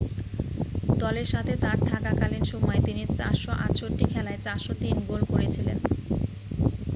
দলের 1.01 1.27
সাথে 1.33 1.53
তাঁর 1.55 1.77
থাকাকালীন 1.91 2.43
সময়ে 2.43 2.81
তিনি 2.85 3.01
468 3.19 4.11
খেলায় 4.13 4.39
403 4.45 5.09
গোল 5.09 5.21
করেছিলেন 5.23 5.77